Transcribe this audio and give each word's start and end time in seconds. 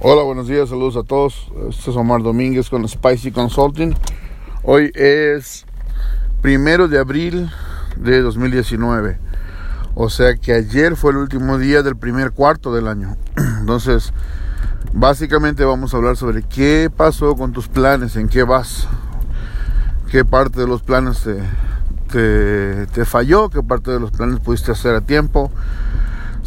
Hola, 0.00 0.22
buenos 0.22 0.46
días, 0.46 0.68
saludos 0.68 0.96
a 0.96 1.02
todos. 1.02 1.50
Este 1.68 1.90
es 1.90 1.96
Omar 1.96 2.22
Domínguez 2.22 2.70
con 2.70 2.86
Spicy 2.88 3.32
Consulting. 3.32 3.96
Hoy 4.62 4.92
es 4.94 5.66
primero 6.40 6.86
de 6.86 7.00
abril 7.00 7.50
de 7.96 8.20
2019. 8.20 9.18
O 9.96 10.08
sea 10.08 10.36
que 10.36 10.52
ayer 10.52 10.94
fue 10.94 11.10
el 11.10 11.16
último 11.16 11.58
día 11.58 11.82
del 11.82 11.96
primer 11.96 12.30
cuarto 12.30 12.72
del 12.72 12.86
año. 12.86 13.16
Entonces, 13.58 14.12
básicamente 14.92 15.64
vamos 15.64 15.92
a 15.92 15.96
hablar 15.96 16.16
sobre 16.16 16.44
qué 16.44 16.92
pasó 16.96 17.34
con 17.34 17.50
tus 17.50 17.66
planes, 17.66 18.14
en 18.14 18.28
qué 18.28 18.44
vas, 18.44 18.86
qué 20.12 20.24
parte 20.24 20.60
de 20.60 20.68
los 20.68 20.80
planes 20.80 21.24
te, 21.24 21.42
te, 22.12 22.86
te 22.86 23.04
falló, 23.04 23.50
qué 23.50 23.64
parte 23.64 23.90
de 23.90 23.98
los 23.98 24.12
planes 24.12 24.38
pudiste 24.38 24.70
hacer 24.70 24.94
a 24.94 25.00
tiempo 25.00 25.50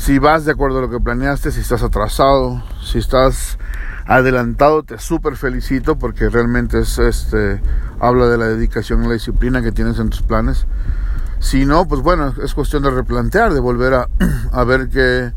si 0.01 0.17
vas 0.17 0.45
de 0.45 0.53
acuerdo 0.53 0.79
a 0.79 0.81
lo 0.81 0.89
que 0.89 0.99
planeaste, 0.99 1.51
si 1.51 1.59
estás 1.61 1.83
atrasado, 1.83 2.63
si 2.83 2.97
estás 2.97 3.59
adelantado, 4.07 4.81
te 4.81 4.97
súper 4.97 5.35
felicito 5.35 5.99
porque 5.99 6.27
realmente 6.27 6.79
es, 6.79 6.97
este, 6.97 7.61
habla 7.99 8.25
de 8.25 8.39
la 8.39 8.47
dedicación 8.47 9.03
y 9.03 9.07
la 9.07 9.13
disciplina 9.13 9.61
que 9.61 9.71
tienes 9.71 9.99
en 9.99 10.09
tus 10.09 10.23
planes. 10.23 10.65
Si 11.37 11.67
no, 11.67 11.87
pues 11.87 12.01
bueno, 12.01 12.33
es 12.43 12.55
cuestión 12.55 12.81
de 12.81 12.89
replantear, 12.89 13.53
de 13.53 13.59
volver 13.59 13.93
a, 13.93 14.09
a 14.51 14.63
ver 14.63 14.89
qué, 14.89 15.33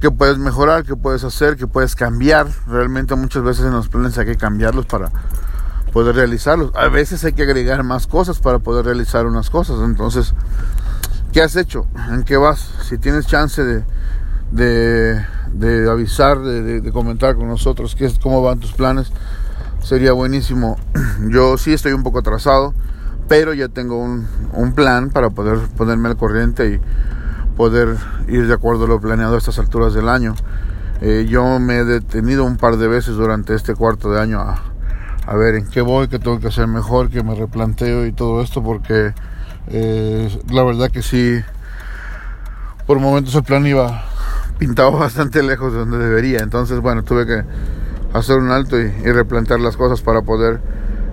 qué 0.00 0.10
puedes 0.10 0.36
mejorar, 0.36 0.84
qué 0.84 0.94
puedes 0.94 1.24
hacer, 1.24 1.56
qué 1.56 1.66
puedes 1.66 1.96
cambiar. 1.96 2.46
Realmente 2.66 3.14
muchas 3.14 3.42
veces 3.42 3.64
en 3.64 3.72
los 3.72 3.88
planes 3.88 4.18
hay 4.18 4.26
que 4.26 4.36
cambiarlos 4.36 4.84
para 4.84 5.10
poder 5.94 6.14
realizarlos. 6.14 6.72
A 6.74 6.88
veces 6.88 7.24
hay 7.24 7.32
que 7.32 7.44
agregar 7.44 7.82
más 7.84 8.06
cosas 8.06 8.38
para 8.38 8.58
poder 8.58 8.84
realizar 8.84 9.24
unas 9.24 9.48
cosas. 9.48 9.80
Entonces, 9.82 10.34
¿Qué 11.38 11.44
has 11.44 11.54
hecho? 11.54 11.86
¿En 12.10 12.24
qué 12.24 12.36
vas? 12.36 12.68
Si 12.82 12.98
tienes 12.98 13.28
chance 13.28 13.62
de, 13.62 13.84
de, 15.52 15.88
avisar, 15.88 16.40
de, 16.40 16.90
comentar 16.90 17.36
con 17.36 17.46
nosotros 17.46 17.94
qué 17.94 18.12
cómo 18.20 18.42
van 18.42 18.58
tus 18.58 18.72
planes, 18.72 19.12
sería 19.80 20.10
buenísimo. 20.10 20.76
Yo 21.30 21.56
sí 21.56 21.72
estoy 21.72 21.92
un 21.92 22.02
poco 22.02 22.18
atrasado, 22.18 22.74
pero 23.28 23.54
ya 23.54 23.68
tengo 23.68 24.02
un, 24.02 24.26
un 24.52 24.72
plan 24.72 25.10
para 25.10 25.30
poder 25.30 25.60
ponerme 25.76 26.08
al 26.08 26.16
corriente 26.16 26.70
y 26.70 26.80
poder 27.56 27.96
ir 28.26 28.48
de 28.48 28.54
acuerdo 28.54 28.86
a 28.86 28.88
lo 28.88 29.00
planeado 29.00 29.36
a 29.36 29.38
estas 29.38 29.60
alturas 29.60 29.94
del 29.94 30.08
año. 30.08 30.34
Eh, 31.00 31.28
yo 31.30 31.60
me 31.60 31.76
he 31.76 31.84
detenido 31.84 32.44
un 32.46 32.56
par 32.56 32.78
de 32.78 32.88
veces 32.88 33.14
durante 33.14 33.54
este 33.54 33.76
cuarto 33.76 34.10
de 34.10 34.20
año 34.20 34.40
a, 34.40 34.60
a 35.24 35.36
ver 35.36 35.54
en 35.54 35.68
qué 35.68 35.82
voy, 35.82 36.08
qué 36.08 36.18
tengo 36.18 36.40
que 36.40 36.48
hacer 36.48 36.66
mejor, 36.66 37.10
que 37.10 37.22
me 37.22 37.36
replanteo 37.36 38.06
y 38.06 38.12
todo 38.12 38.42
esto 38.42 38.60
porque 38.60 39.14
eh, 39.70 40.40
la 40.50 40.62
verdad 40.64 40.90
que 40.90 41.02
sí, 41.02 41.40
por 42.86 42.98
momentos 43.00 43.34
el 43.34 43.42
plan 43.42 43.66
iba 43.66 44.04
pintado 44.58 44.92
bastante 44.98 45.42
lejos 45.42 45.72
de 45.72 45.80
donde 45.80 45.98
debería. 45.98 46.40
Entonces, 46.40 46.80
bueno, 46.80 47.02
tuve 47.04 47.26
que 47.26 47.44
hacer 48.12 48.38
un 48.38 48.50
alto 48.50 48.78
y, 48.78 48.90
replantear 49.04 49.60
las 49.60 49.76
cosas 49.76 50.00
para 50.02 50.22
poder 50.22 50.60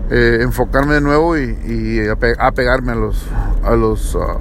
eh, 0.10 0.40
enfocarme 0.42 0.96
de 0.96 1.02
nuevo 1.02 1.38
y, 1.38 2.08
apegarme 2.40 2.94
a 2.94 2.96
los 2.96 3.26
a 3.64 3.76
los 3.76 4.16
ah, 4.16 4.38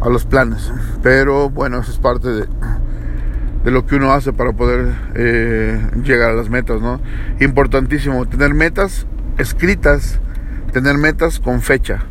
a 0.00 0.08
los 0.08 0.24
planes. 0.24 0.72
Pero 1.02 1.50
bueno, 1.50 1.80
eso 1.80 1.90
es 1.90 1.98
parte 1.98 2.28
de, 2.28 2.46
de 3.64 3.70
lo 3.72 3.84
que 3.84 3.96
uno 3.96 4.12
hace 4.12 4.32
para 4.32 4.52
poder 4.52 4.94
eh, 5.16 5.90
llegar 6.04 6.30
a 6.30 6.34
las 6.34 6.48
metas, 6.48 6.80
¿no? 6.80 7.00
Importantísimo 7.40 8.24
tener 8.26 8.54
metas 8.54 9.06
escritas, 9.38 10.20
tener 10.72 10.96
metas 10.98 11.40
con 11.40 11.60
fecha. 11.60 12.04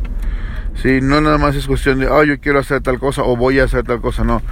Sí, 0.82 1.00
no 1.00 1.20
nada 1.20 1.38
más 1.38 1.56
es 1.56 1.66
cuestión 1.66 2.00
de, 2.00 2.08
oh, 2.08 2.22
yo 2.22 2.38
quiero 2.38 2.58
hacer 2.58 2.82
tal 2.82 2.98
cosa 2.98 3.22
o 3.22 3.36
voy 3.36 3.60
a 3.60 3.64
hacer 3.64 3.84
tal 3.84 4.00
cosa, 4.00 4.24
no. 4.24 4.42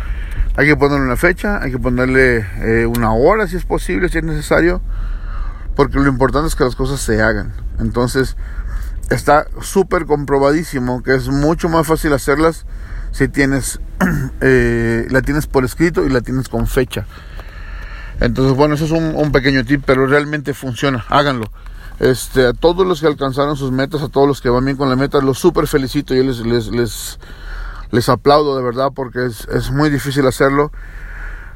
Hay 0.56 0.66
que 0.66 0.76
ponerle 0.76 1.04
una 1.04 1.16
fecha, 1.16 1.62
hay 1.62 1.70
que 1.70 1.78
ponerle 1.78 2.46
eh, 2.62 2.86
una 2.86 3.12
hora 3.12 3.46
si 3.46 3.56
es 3.56 3.64
posible, 3.64 4.08
si 4.08 4.18
es 4.18 4.24
necesario, 4.24 4.80
porque 5.76 5.98
lo 5.98 6.08
importante 6.08 6.48
es 6.48 6.54
que 6.54 6.64
las 6.64 6.76
cosas 6.76 7.00
se 7.00 7.20
hagan. 7.20 7.52
Entonces, 7.78 8.36
está 9.10 9.46
súper 9.60 10.06
comprobadísimo 10.06 11.02
que 11.02 11.14
es 11.14 11.28
mucho 11.28 11.68
más 11.68 11.86
fácil 11.86 12.12
hacerlas 12.12 12.64
si 13.10 13.28
tienes, 13.28 13.80
eh, 14.40 15.06
la 15.10 15.22
tienes 15.22 15.46
por 15.46 15.64
escrito 15.64 16.04
y 16.06 16.08
la 16.08 16.20
tienes 16.20 16.48
con 16.48 16.66
fecha. 16.66 17.06
Entonces, 18.20 18.56
bueno, 18.56 18.76
eso 18.76 18.86
es 18.86 18.92
un, 18.92 19.14
un 19.14 19.30
pequeño 19.30 19.64
tip, 19.64 19.82
pero 19.84 20.06
realmente 20.06 20.54
funciona, 20.54 21.04
háganlo. 21.08 21.50
Este, 22.00 22.46
a 22.46 22.52
todos 22.52 22.86
los 22.86 23.00
que 23.00 23.06
alcanzaron 23.06 23.56
sus 23.56 23.70
metas, 23.70 24.02
a 24.02 24.08
todos 24.08 24.26
los 24.26 24.40
que 24.40 24.48
van 24.48 24.64
bien 24.64 24.76
con 24.76 24.88
la 24.88 24.96
meta, 24.96 25.20
los 25.20 25.38
súper 25.38 25.66
felicito. 25.66 26.14
Yo 26.14 26.24
les, 26.24 26.40
les, 26.40 26.68
les, 26.68 27.18
les, 27.90 28.08
aplaudo 28.08 28.56
de 28.56 28.64
verdad 28.64 28.90
porque 28.94 29.26
es, 29.26 29.46
es 29.48 29.70
muy 29.70 29.90
difícil 29.90 30.26
hacerlo. 30.26 30.72